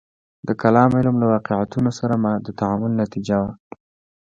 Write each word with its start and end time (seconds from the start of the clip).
د 0.47 0.49
کلام 0.61 0.89
علم 0.97 1.15
له 1.21 1.25
واقعیتونو 1.33 1.91
سره 1.99 2.13
د 2.45 2.47
تعامل 2.59 2.91
نتیجه 3.01 3.35
وه. 3.43 3.51